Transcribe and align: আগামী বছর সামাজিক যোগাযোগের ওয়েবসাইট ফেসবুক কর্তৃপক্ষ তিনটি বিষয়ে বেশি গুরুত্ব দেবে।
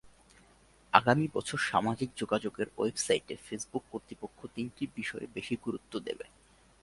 আগামী 0.93 1.25
বছর 1.33 1.59
সামাজিক 1.71 2.09
যোগাযোগের 2.17 2.67
ওয়েবসাইট 2.77 3.27
ফেসবুক 3.45 3.83
কর্তৃপক্ষ 3.91 4.39
তিনটি 4.55 4.83
বিষয়ে 4.95 5.27
বেশি 5.33 5.55
গুরুত্ব 5.65 5.93
দেবে। 5.99 6.25